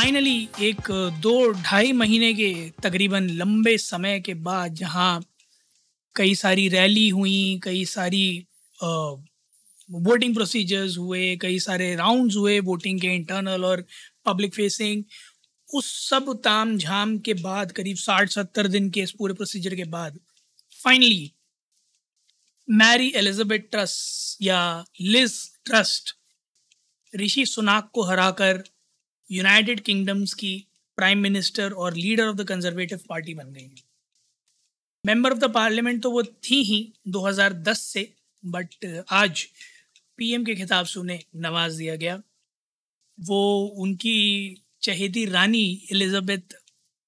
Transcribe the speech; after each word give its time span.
Finally 0.00 0.48
एक, 0.60 0.80
दो, 1.20 1.50
ढाई 1.52 1.92
महीने 1.92 2.32
के 2.34 2.52
तकरीबन 2.82 3.28
लंबे 3.30 3.76
समय 3.78 4.20
के 4.20 4.34
बाद 4.34 4.74
जहाँ 4.74 5.24
कई 6.16 6.34
सारी 6.34 6.68
रैली 6.68 7.08
हुई, 7.08 7.60
कई 7.64 7.84
सारी 7.84 8.46
वोटिंग 8.82 10.34
प्रोसीजर्स 10.34 10.96
हुए, 10.98 11.36
कई 11.36 11.58
सारे 11.58 11.94
राउंड्स 11.96 12.36
हुए 12.36 12.58
वोटिंग 12.60 13.00
के 13.00 13.06
इंटरनल 13.06 13.64
और 13.64 13.84
पब्लिक 14.26 14.54
फेसिंग 14.54 15.04
उस 15.74 15.92
सब 16.08 16.32
ताम 16.44 16.76
झाम 16.78 17.18
के 17.18 17.34
बाद, 17.34 17.72
करीब 17.72 17.96
साठ 17.96 18.30
सत्तर 18.30 18.68
दिन 18.68 18.90
के 18.90 19.00
इस 19.00 19.12
पूरे 19.18 19.34
प्रोसीजर 19.34 19.74
के 19.74 19.84
बाद 19.84 20.18
फाइनली 20.84 21.32
मैरी 22.70 23.12
एलिजाबेथ 23.16 23.70
ट्रस्ट 23.70 24.42
या 24.42 24.84
लिज 25.00 25.40
ट्रस्ट 25.64 26.16
ऋषि 27.16 27.46
सुनाक 27.46 27.90
को 27.94 28.02
हराकर 28.02 28.64
यूनाइटेड 29.30 29.80
किंगडम्स 29.80 30.34
की 30.34 30.66
प्राइम 30.96 31.18
मिनिस्टर 31.18 31.72
और 31.72 31.94
leader 31.94 32.28
of 32.28 32.36
the 32.36 32.48
conservative 32.48 33.00
party 33.08 33.34
बन 33.34 33.52
गई। 33.52 33.70
मेंबर 35.06 35.32
ऑफ़ 35.32 35.38
द 35.38 35.52
पार्लियामेंट 35.54 36.02
तो 36.02 36.10
वो 36.10 36.22
थी 36.22 36.62
ही 36.62 36.92
2010 37.08 37.78
से 37.78 38.12
बट 38.44 39.04
आज 39.12 39.46
पीएम 40.16 40.44
के 40.44 40.54
खिताब 40.54 40.86
से 40.86 41.00
उन्हें 41.00 41.20
नवाज़ 41.36 41.78
दिया 41.78 41.96
गया। 41.96 42.22
वो 43.20 43.66
उनकी 43.66 44.56
चहेती 44.82 45.24
रानी 45.24 45.82
एलिजाबेथ 45.92 46.56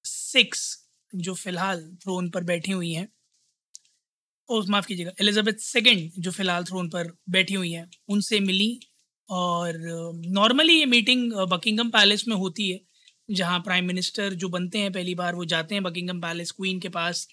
सिक्स 0.05 0.89
जो 1.15 1.33
फ़िलहाल 1.33 1.97
थ्रोन 2.03 2.29
पर 2.29 2.43
बैठी 2.43 2.71
हुई 2.71 2.93
हैं 2.93 3.07
माफ़ 4.69 4.87
कीजिएगा 4.87 5.11
एलिजाबेथ 5.21 5.53
सेकेंड 5.53 6.11
जो 6.19 6.31
फ़िलहाल 6.31 6.63
थ्रोन 6.63 6.89
पर 6.89 7.11
बैठी 7.29 7.53
हुई 7.53 7.71
हैं, 7.71 7.89
उनसे 8.09 8.39
मिली 8.39 8.79
और 9.29 9.77
नॉर्मली 10.29 10.73
ये 10.73 10.85
मीटिंग 10.85 11.31
बकिंगम 11.51 11.89
पैलेस 11.89 12.27
में 12.27 12.35
होती 12.35 12.69
है, 12.69 12.79
जहाँ 13.29 13.59
प्राइम 13.61 13.85
मिनिस्टर 13.85 14.33
जो 14.35 14.49
बनते 14.49 14.79
हैं, 14.79 14.91
पहली 14.91 15.15
बार 15.15 15.35
वो 15.35 15.45
जाते 15.45 15.75
हैं 15.75 15.83
बकिंगम 15.83 16.19
पैलेस 16.21 16.51
क्वीन 16.51 16.79
के 16.79 16.89
पास 16.91 17.27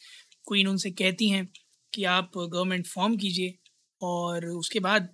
क्वीन 0.48 0.69
उनसे 0.69 0.91
कहती 0.92 1.28
हैं 1.28 1.47
कि 1.92 2.05
आप 2.06 2.30
गवर्नमेंट 2.36 2.86
फॉर्म 2.88 3.16
कीजिए 3.16 3.55
और 4.00 4.47
उसके 4.48 4.80
बाद 4.80 5.08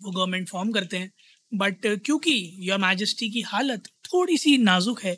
वो 0.00 0.10
गवर्नमेंट 0.12 0.48
फॉर्म 0.48 0.72
करते 0.72 0.96
हैं। 0.96 1.12
बट 1.52 1.86
क्योंकि 1.98 2.32
योर 2.68 2.78
मैजेस्टी 2.80 3.30
की 3.30 3.40
हालत 3.44 3.88
थोड़ी 4.04 4.36
सी 4.38 4.56
नाजुक 4.58 5.02
है 5.02 5.16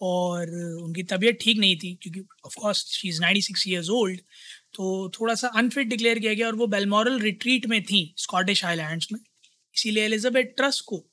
और 0.00 0.50
उनकी 0.82 1.02
तबीयत 1.04 1.38
ठीक 1.42 1.58
नहीं 1.58 1.76
थी, 1.76 1.94
क्योंकि 2.02 2.20
of 2.46 2.54
course 2.60 2.84
she 2.90 3.08
is 3.08 3.20
ninety 3.22 3.42
six 3.42 3.66
years 3.68 3.90
old 3.92 4.20
तो 4.74 5.10
थोड़ा 5.20 5.34
सा 5.36 5.48
अनफिट 5.56 5.88
डिक्लेयर 5.88 6.18
किया 6.18 6.34
गया 6.34 6.46
और 6.46 6.54
वो 6.56 6.66
बेलमोरल 6.68 7.18
रिट्रीट 7.20 7.66
में 7.68 7.82
थी 7.84 8.04
स्कॉटिश 8.18 8.64
आइलैंड्स 8.66 9.08
में। 9.12 9.20
इसीलिए 9.74 10.04
एलिजाबेथ 10.04 10.54
ट्रस्ट 10.56 10.84
को 10.86 11.04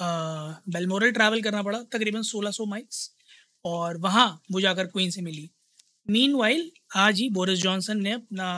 बेलमोरल 0.00 1.10
ट्रैवल 1.12 1.42
करना 1.42 1.62
पड़ा 1.62 1.82
तकरीबन 1.92 2.22
1600 2.24 2.66
माइल्स 2.68 3.10
और 3.64 3.96
वहाँ 3.98 4.28
वो 4.52 4.60
जाकर 4.60 4.86
क्वीन 4.88 5.10
से 5.10 5.22
मिली। 5.22 5.50
मीन 6.06 6.70
आज 6.96 7.20
ही 7.20 7.28
बोरिस 7.30 7.58
जॉनसन 7.60 7.98
ने 8.02 8.12
अपना 8.12 8.48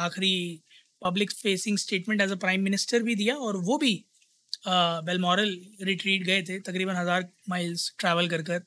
आखिरी 0.00 0.62
public 1.02 1.32
facing 1.32 1.78
statement 1.78 2.20
as 2.20 2.32
a 2.32 2.36
prime 2.36 2.62
minister 2.62 3.02
भी 3.02 3.14
दिया 3.14 3.34
और 3.36 3.56
वो 3.64 3.78
भी 3.78 3.94
बेलमोरल 4.66 5.56
रिट्रीट 5.82 6.22
गए 6.26 6.42
थे, 6.42 6.58
तकरीबन 6.60 6.96
हज़ार 6.96 7.28
माइल्स 7.48 7.92
ट्रैवल 7.98 8.28
कर 8.28 8.42
कर 8.42 8.58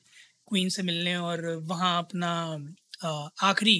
क्वीन 0.48 0.68
से 0.68 0.82
मिलने 0.82 1.16
और 1.16 1.44
वहाँ 1.66 1.98
अपना 1.98 2.32
आखिरी 3.42 3.76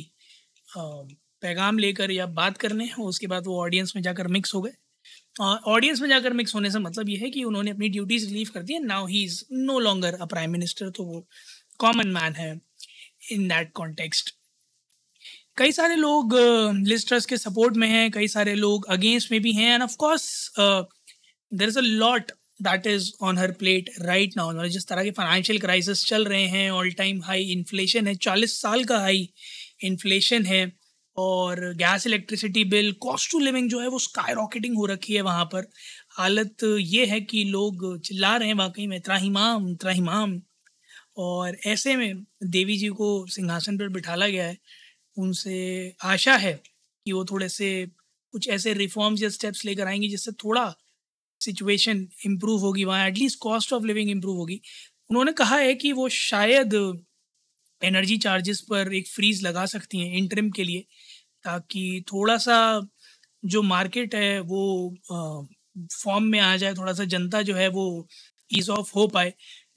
पैगाम 0.69 1.78
लेकर 1.78 2.11
या 2.11 2.27
बात 2.34 2.59
करने 2.59 2.88
उसके 3.00 3.27
बाद 3.27 3.47
वो 3.47 3.61
ऑडियंस 3.62 3.93
में 3.97 4.03
जाकर 4.03 4.28
मिक्स 4.28 4.55
हो 4.55 4.61
गए। 4.62 4.72
ऑडियंस 5.37 6.00
में 6.00 6.09
जाकर 6.09 6.32
मिक्स 6.32 6.54
होने 6.54 6.70
से 6.70 6.78
मतलब 6.78 7.09
ये 7.09 7.16
है 7.16 7.31
कि 7.31 7.44
उन्होंने 7.44 7.70
अपनी 7.70 7.88
ड्यूटीज़ 7.88 8.26
रिलीव 8.26 8.48
कर 8.54 8.62
दी 8.62 8.72
है 8.72 8.84
now 8.84 9.06
he 9.06 9.22
is 9.25 9.43
no 9.53 9.78
longer 9.78 10.15
a 10.15 10.25
prime 10.26 10.50
minister 10.50 10.91
तो 10.91 11.04
वो 11.04 11.26
कॉमन 11.81 12.09
मैन 12.09 12.34
है 12.34 12.50
इन 13.32 13.48
दैट 13.48 13.72
कॉन्टेक्स्ट 13.75 14.34
कई 15.59 15.72
सारे 15.72 15.94
लोग 15.97 16.34
लिस्ट 16.87 17.09
ट्रस्ट 17.09 17.28
के 17.28 17.37
सपोर्ट 17.37 17.76
में 17.76 17.88
हैं, 17.88 18.10
कई 18.10 18.28
सारे 18.28 18.54
लोग 18.54 18.87
अगेंस्ट 18.91 19.32
में 19.32 19.41
भी 19.43 19.53
हैं 19.53 19.72
and 19.75 19.82
of 19.82 19.97
course 19.97 20.53
there 20.59 21.69
is 21.69 21.78
a 21.78 21.82
lot 21.82 22.32
that 22.62 22.87
is 22.87 23.10
on 23.22 23.38
her 23.38 23.53
plate 23.60 23.91
right 24.03 24.37
now 24.37 24.66
जिस 24.69 24.87
तरह 24.88 25.04
के 25.04 25.10
फाइनेंशियल 25.10 25.59
क्राइसिस 25.60 26.04
चल 26.06 26.25
रहे 26.25 26.47
हैं 26.49 26.70
ऑल 26.70 26.91
टाइम 26.99 27.22
हाई 27.25 27.43
इन्फ्लेशन 27.53 28.06
है, 28.06 28.14
चालीस 28.16 28.60
साल 28.60 28.84
का 28.84 28.99
हाई 29.00 29.28
इन्फ्लेशन 29.84 30.47
है। 30.47 30.64
और 31.17 31.61
gas 31.77 32.06
electricity 32.06 32.65
bill 32.65 32.93
cost 33.03 33.31
to 33.33 33.39
living 33.39 33.69
जो 33.71 33.81
है 33.81 33.89
वो 33.89 33.99
स्काई 33.99 34.34
रॉकेटिंग 34.34 34.77
हो 34.77 34.87
रखी 34.87 35.15
है 35.15 35.21
वहाँ 35.23 35.45
पर। 35.47 35.67
हालत 36.11 36.65
ये 36.81 37.05
है 37.06 37.21
कि 37.23 37.45
लोग 37.45 38.00
चिल्ला 38.00 38.37
रहे 38.37 38.49
हैं 38.49 38.55
वाकई 38.55 38.87
में 38.87 39.00
त्राहिमाम 39.00 39.75
त्राहिमाम 39.77 40.41
और 41.19 41.56
ऐसे 41.67 41.97
में 41.97 42.25
देवी 42.47 42.77
जी 42.78 42.89
को 42.91 43.11
सिंहासन 43.28 43.78
पर 43.78 43.89
बिठाला 43.89 44.28
गया 44.28 44.47
है। 44.47 44.59
उनसे 45.17 45.95
आशा 46.05 46.37
है 46.39 46.53
कि 47.06 47.12
वो 47.12 47.25
थोड़े 47.25 47.49
से 47.49 47.71
कुछ 48.34 48.49
ऐसे 48.49 48.75
रिफॉर्म्स 48.75 49.23
या 49.23 49.29
स्टेप्स 49.31 49.65
लेकर 49.65 49.87
आएँगी 49.89 50.09
जिससे 50.09 50.33
थोड़ा 50.44 50.75
सिचुएशन 51.41 52.06
इम्प्रूव 52.27 52.61
होगी 52.61 52.84
वहाँ 52.84 53.09
at least 53.09 53.39
cost 53.43 53.73
of 53.73 53.84
living 53.84 54.11
improve 54.11 54.37
होगी। 54.39 54.61
उन्होंने 55.11 55.33
कहा 55.33 55.56
है 55.56 55.75
कि 55.75 55.93
वो 55.93 56.09
शायद 56.11 56.75
एनर्जी 57.82 58.16
चार्जेस 58.19 58.60
पर 58.70 58.93
एक 58.94 59.09
फ्रीज 59.09 59.43
लगा 59.44 59.66
सकती 59.69 60.00
हैं 60.00 60.16
इंटरम 60.19 60.50
के 60.53 60.65
लिए, 60.65 60.81
ताकि 61.44 62.04
थोड़ा 62.09 62.37
सा 62.38 62.59
जो 63.43 63.62
मार्केट 63.65 64.15
है 64.15 64.41
वो 64.43 64.97
फॉर्म 65.94 66.25
में 66.26 66.38
आ 66.41 66.56
जाए, 66.56 66.75
थोड़ा 66.75 66.93
सा 66.93 67.04
जनता 67.06 67.43
जो 67.43 67.54
है 67.54 67.69
वो 67.70 68.06
ईज़ 68.50 68.70
ऑफ़ 68.72 68.91
हो 68.97 69.06
पाए। 69.09 69.32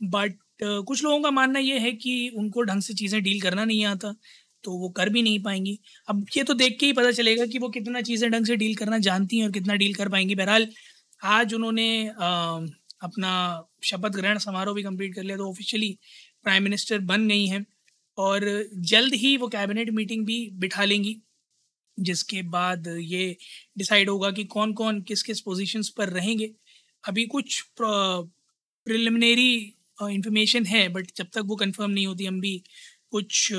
बट 0.06 0.38
कुछ 0.62 1.04
लोगों 1.04 1.22
का 1.22 1.32
मानना 1.32 1.60
ये 1.62 1.80
है 1.80 1.92
कि 1.94 2.32
उनको 2.38 2.64
ढंग 2.64 2.82
से 2.82 2.94
चीज़ें 2.96 3.22
डील 3.24 3.42
करना 3.42 3.66
नहीं 3.66 3.86
आता 3.88 4.14
तो 4.64 4.72
वो 4.80 4.90
कर 4.92 5.10
भी 5.10 5.22
नहीं 5.22 5.40
पाएँगी। 5.44 5.78
अब 6.08 6.26
ये 6.38 6.44
तो 6.44 6.54
देख 6.56 6.78
के 6.80 6.86
ही 6.86 6.94
पता 6.94 7.12
चलेगा 7.14 7.46
कि 7.46 7.60
वो 7.60 7.70
कितना 7.70 8.02
चीज़ें 8.04 8.30
ढंग 8.32 8.46
से 8.46 8.56
डील 8.58 8.76
करना 8.76 8.98
जानती 9.00 9.38
हैं 9.38 9.46
और 9.46 9.52
कितना 9.52 9.76
डील 9.76 9.94
कर 9.96 10.10
पाएँगी। 10.10 10.36
बहरहाल, 10.36 10.68
आज 11.22 11.54
उन्होंने 11.54 12.08
अपना 12.08 13.32
शपथ 13.84 14.16
ग्रहण 14.16 14.38
समारोह 14.40 14.76
भी 14.76 14.84
कंप्लीट 14.84 15.16
कर 15.16 15.24
लिया 15.24 15.38
तो 15.38 15.50
ऑफिशियली 15.50 15.98
प्राइम 16.44 16.64
मिनिस्टर 16.64 17.00
बन 17.06 17.28
गई 17.28 17.46
हैं। 17.48 17.66
और 18.18 18.44
जल्द 18.90 19.14
ही 19.16 19.36
वो 19.38 19.48
कैबिनेट 19.50 19.90
मीटिंग 19.92 20.26
भी 20.26 20.50
बिठा 20.56 20.84
लेंगी, 20.84 21.16
जिसके 21.98 22.42
बाद 22.50 22.88
ये 23.00 23.36
डिसाइड 23.78 24.10
होगा 24.10 24.32
कि 24.32 24.44
कौन 24.46 24.74
कौन 24.74 25.02
किस 25.04 25.24
किस 25.24 25.42
पोजीशंस 25.42 25.90
पर 25.98 26.10
रहेंगे। 26.12 26.52
अभी 27.04 27.26
कुछ 27.28 27.62
प्रिलिमिनरी 27.78 29.54
इंफॉर्मेशन 30.02 30.66
है 30.66 30.88
बट 30.90 31.12
जब 31.18 31.28
तक 31.34 31.44
वो 31.46 31.56
कंफर्म 31.56 31.92
नहीं 31.92 32.08
होती, 32.08 32.26
हम 32.26 32.40
भी 32.42 32.58
कुछ 33.12 33.52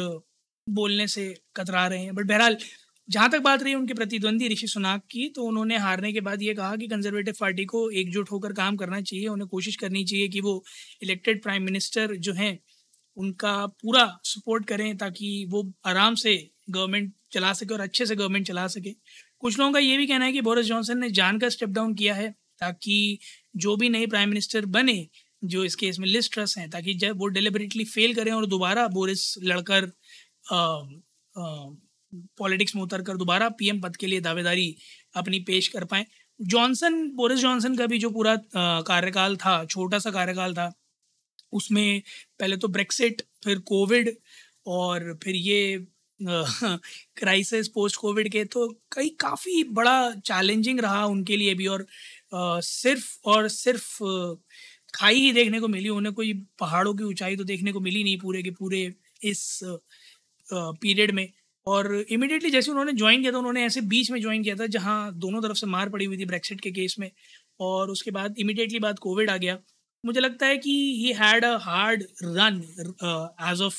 बोलने 0.66 1.06
से 1.08 1.34
कतरा 1.56 1.86
रहे 1.86 1.98
हैं। 2.00 2.14
बट 2.14 2.26
बहरहाल, 2.26 2.56
जहाँ 3.08 3.30
तक 3.30 3.40
बात 3.40 3.62
रही 3.62 3.74
उनके 3.74 3.94
प्रतिद्वंदी 3.94 4.48
ऋषि 4.48 4.66
सुनाक 4.66 5.02
की 5.10 5.28
तो 5.28 5.42
उन्होंने 5.44 5.76
हारने 5.78 6.12
के 6.12 6.20
बाद 6.20 6.42
ये 6.42 6.54
कहा 6.54 6.76
कि 6.76 6.86
कंजर्वेटिव 6.88 7.34
पार्टी 7.40 7.64
को 7.64 7.88
एकजुट 7.92 8.30
होकर 8.30 8.52
काम 8.52 8.76
करना 8.76 9.00
चाहिए, 9.00 9.26
उन्हें 9.28 9.48
कोशिश 9.48 9.76
करनी 9.76 10.04
चाहिए 10.04 10.28
कि 10.28 10.40
वो 10.40 10.62
इलेक्टेड 11.02 11.42
प्राइम 11.42 11.62
मिनिस्टर 11.64 12.14
जो 12.18 12.32
हैं 12.34 12.58
उनका 13.16 13.54
पूरा 13.82 14.06
सपोर्ट 14.24 14.66
करें 14.66 14.96
ताकि 14.96 15.44
वो 15.50 15.62
आराम 15.86 16.14
से 16.14 16.36
गवर्नमेंट 16.70 17.12
चला 17.32 17.52
सके 17.52 17.74
और 17.74 17.80
अच्छे 17.80 18.06
से 18.06 18.16
गवर्नमेंट 18.16 18.46
चला 18.46 18.66
सके। 18.68 18.90
कुछ 19.40 19.58
लोगों 19.58 19.72
का 19.72 19.78
ये 19.78 19.96
भी 19.96 20.06
कहना 20.06 20.24
है 20.24 20.32
कि 20.32 20.40
बोरिस 20.40 20.66
जॉनसन 20.66 20.98
ने 20.98 21.10
जानकर 21.12 21.50
स्टेप 21.50 21.68
डाउन 21.70 21.94
किया 21.94 22.14
है 22.14 22.30
ताकि 22.60 23.18
जो 23.56 23.76
भी 23.76 23.88
नए 23.88 24.06
प्राइम 24.06 24.28
मिनिस्टर 24.28 24.66
बने, 24.66 25.06
जो 25.42 25.64
इस 25.64 25.74
केस 25.74 25.98
में 25.98 26.06
लिस्ट 26.08 26.32
ट्रस्ट 26.34 26.58
हैं, 26.58 26.68
ताकि 26.70 26.94
जब 26.94 27.18
वो 27.18 27.26
डिलिबरेटली 27.28 27.84
फेल 27.86 28.14
करें 28.14 28.32
और 28.32 28.46
दोबारा 28.46 28.86
बोरिस 28.88 29.34
लड़कर 29.42 29.90
पॉलिटिक्स 32.38 32.74
में 32.76 32.82
उतर 32.82 33.02
कर 33.02 33.16
दोबारा 33.16 33.48
पीएम 33.58 33.80
पद 33.80 33.96
के 33.96 34.06
लिए 34.06 34.20
दावेदारी 34.20 34.74
अपनी 35.16 35.40
पेश 35.40 35.68
कर 35.68 35.84
पाएँ। 35.84 36.04
जॉनसन 36.40 36.94
बोरिस 37.10 37.38
जॉनसन 37.40 37.76
का 37.76 37.86
भी 37.86 37.98
जो 37.98 38.10
पूरा 38.10 38.36
कार्यकाल 38.56 39.36
था, 39.36 39.64
छोटा 39.64 39.98
सा 39.98 40.10
कार्यकाल 40.10 40.54
था 40.54 40.72
उसमें 41.52 42.02
पहले 42.40 42.56
तो 42.56 42.68
ब्रेक्सिट 42.68 43.22
फिर 43.44 43.58
कोविड 43.66 44.16
और 44.66 45.18
फिर 45.24 45.34
ये 45.36 45.86
क्राइसिस 46.20 47.68
पोस्ट 47.68 47.96
कोविड 47.96 48.28
के 48.32 48.44
तो 48.44 48.68
कई 48.92 49.08
काफ़ी 49.20 49.62
बड़ा 49.72 50.10
चैलेंजिंग 50.26 50.80
रहा 50.80 51.04
उनके 51.06 51.36
लिए 51.36 51.54
भी 51.54 51.66
और 51.66 51.86
आ, 52.34 52.60
सिर्फ़ 52.60 53.18
और 53.26 53.48
सिर्फ़ 53.48 53.98
खाई 54.94 55.14
ही 55.14 55.32
देखने 55.32 55.60
को 55.60 55.68
मिली 55.68 55.88
उन्हें 55.88 56.14
कोई 56.14 56.32
पहाड़ों 56.60 56.94
की 56.94 57.04
ऊंचाई 57.04 57.36
तो 57.36 57.44
देखने 57.44 57.72
को 57.72 57.80
मिली 57.80 58.02
नहीं 58.04 58.18
पूरे 58.20 58.42
के 58.42 58.50
पूरे 58.50 58.82
इस 59.24 59.60
पीरियड 60.48 61.10
में। 61.12 61.28
और 61.66 61.94
इमिडिएटली 62.10 62.50
जैसे 62.50 62.70
उन्होंने 62.70 62.92
ज्वाइन 62.92 63.20
किया 63.20 63.32
था 63.32 63.38
उन्होंने 63.38 63.64
ऐसे 63.66 63.80
बीच 63.82 64.10
में 64.10 64.20
ज्वाइन 64.22 64.42
किया 64.42 64.56
था 64.56 64.66
जहाँ 64.68 65.12
दोनों 65.18 65.42
तरफ़ 65.42 65.56
से 65.56 65.66
मार 65.66 65.88
पड़ी 65.90 66.04
हुई 66.04 66.18
थी 66.18 66.24
ब्रेक्सिट 66.26 66.60
के 66.60 66.70
केस 66.72 66.96
में 67.00 67.10
और 67.60 67.90
उसके 67.90 68.10
बाद 68.10 68.34
इमिडिएटली 68.38 68.78
बाद 68.80 68.98
कोविड 68.98 69.30
आ 69.30 69.36
गया। 69.36 69.58
मुझे 70.06 70.20
लगता 70.20 70.46
है 70.46 70.58
कि 70.58 70.72
he 70.98 71.12
had 71.12 71.44
a 71.44 71.56
hard 71.60 72.02
run 72.22 72.62
as 73.50 73.60
of 73.60 73.78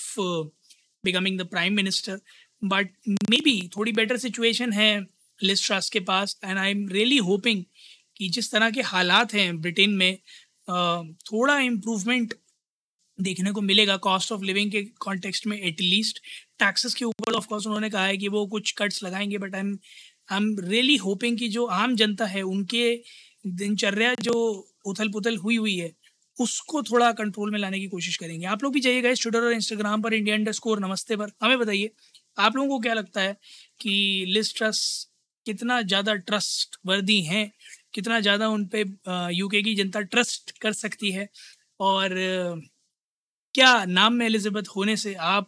becoming 1.04 1.40
the 1.40 1.46
prime 1.48 1.74
minister 1.74 2.20
but 2.62 2.92
maybe 3.44 3.60
थोड़ी 3.78 3.92
बेटर 3.92 4.18
सिचुएशन 4.18 4.74
है 4.74 4.90
लिस्ट 5.40 5.66
ट्रस्ट 5.68 5.94
के 5.94 6.00
पास 6.10 6.40
and 6.44 6.58
I 6.58 6.72
am 6.72 6.88
really 6.90 7.18
hoping 7.28 7.64
कि 8.18 8.30
जिस 8.30 8.52
तरह 8.52 8.70
के 8.70 8.82
हालात 8.82 9.34
हैं 9.34 9.50
ब्रिटेन 9.62 9.90
में 9.90 10.12
uh, 10.14 11.32
थोड़ा 11.32 11.58
इम्प्रूवमेंट 11.60 12.34
देखने 13.20 13.52
को 13.52 13.62
मिलेगा 13.62 13.98
कॉस्ट 13.98 14.32
ऑफ़ 14.32 14.44
लिविंग 14.44 14.72
के 14.72 14.84
कॉन्टेक्स्ट 15.00 15.48
में 15.48 15.58
एटलीस्ट 15.60 16.22
टैक्सेस 16.60 16.94
के 16.94 17.06
ऊपर 17.06 17.34
ऑफ़ 17.34 17.48
कोर्स 17.48 17.66
उन्होंने 17.68 17.90
कहा 17.90 18.06
है 18.06 18.18
कि 18.18 18.28
वो 18.28 18.46
कुछ 18.48 18.74
कट्स 18.78 19.04
लगाएँगे 19.04 19.38
but 19.38 19.56
I 19.56 19.62
am 19.62 19.78
I 20.32 20.38
am 20.38 20.56
really 20.60 20.96
hoping 20.98 21.38
कि 21.38 21.48
जो 21.50 21.66
आम 21.76 21.96
जनता 21.96 22.26
है 22.26 22.42
उनके 22.42 22.84
दिनचर्या 23.48 24.14
जो 24.22 24.36
उथल 24.86 25.10
पुथल 25.10 25.38
हुई 25.38 25.56
हुई 25.56 25.76
है 25.76 25.92
उसको 26.40 26.82
थोड़ा 26.84 27.12
कंट्रोल 27.14 27.52
में 27.52 27.60
लाने 27.60 27.80
की 27.80 27.88
कोशिश 27.88 28.18
करेंगे। 28.18 28.46
आप 28.48 28.64
लोग 28.64 28.74
भी 28.74 28.80
जाइएगा 28.80 29.10
इस 29.10 29.22
ट्विटर 29.22 29.42
और 29.42 29.54
इंस्टाग्राम 29.54 30.02
पर 30.02 30.14
इंडिया 30.14 30.36
इंडर 30.36 30.52
स्कोर 30.54 30.80
नमस्ते 30.80 31.16
पर। 31.16 31.32
हमें 31.44 31.58
बताइए, 31.60 31.92
आप 32.38 32.56
लोगों 32.56 32.70
को 32.70 32.80
क्या 32.80 32.94
लगता 32.94 33.22
है 33.22 33.36
कि 33.80 34.26
लिस्ट 34.30 34.58
ट्रस्ट 34.58 35.10
कितना 35.46 35.82
ज़्यादा 35.84 36.14
ट्रस्ट 36.16 36.78
वर्दी 36.86 37.22
हैं? 37.24 37.52
कितना 37.94 38.20
ज़्यादा 38.20 38.48
उन 38.50 38.66
पर 38.76 39.30
यूके 39.34 39.62
की 39.62 39.76
जनता 39.76 40.02
ट्रस्ट 40.04 40.58
कर 40.60 40.74
सकती 40.76 41.12
है? 41.12 41.28
और 41.80 42.16
क्या 43.58 43.70
नाम 43.88 44.14
में 44.14 44.26
एलिजाबेथ 44.26 44.68
होने 44.76 44.96
से 44.98 45.14
आप 45.28 45.48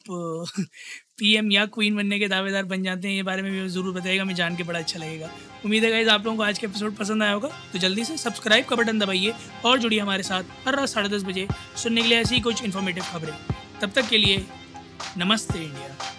पीएम 1.20 1.52
या 1.52 1.66
क्वीन 1.66 1.96
बनने 1.96 2.18
के 2.20 2.28
दावेदार 2.28 2.64
बन 2.66 2.84
जाते 2.84 3.08
हैं, 3.08 3.16
ये 3.16 3.24
बारे 3.24 3.42
में 3.42 3.52
भी 3.52 3.68
ज़रूर 3.70 3.94
बताएगा 3.96 4.24
मैं 4.26 4.36
जान 4.36 4.56
के 4.56 4.64
बड़ा 4.64 4.80
अच्छा 4.80 5.00
लगेगा। 5.00 5.30
उम्मीद 5.66 5.84
है 5.84 6.08
आप 6.08 6.26
लोगों 6.26 6.38
को 6.38 6.44
आज 6.44 6.60
का 6.60 6.68
एपिसोड 6.68 6.96
पसंद 6.98 7.24
आया 7.24 7.34
होगा 7.34 7.50
तो 7.74 7.80
जल्दी 7.80 8.06
से 8.06 8.18
सब्सक्राइब 8.18 8.66
का 8.66 8.76
बटन 8.76 9.00
दबाइए 9.00 9.34
और 9.66 9.80
जुड़िए 9.80 10.00
हमारे 10.00 10.24
साथ 10.24 10.68
हर 10.68 10.76
रात 10.76 10.90
साढ़े 10.90 11.10
दस 11.10 11.24
बजे 11.24 11.48
सुनने 11.84 12.02
के 12.02 12.08
लिए 12.08 12.20
ऐसी 12.20 12.40
कुछ 12.40 12.64
इन्फॉर्मेटिव 12.64 13.04
खबरें। 13.12 13.34
तब 13.82 13.92
तक 13.92 14.10
के 14.10 14.18
लिए 14.18 14.46
नमस्ते 15.18 15.60
इंडिया। 15.60 16.19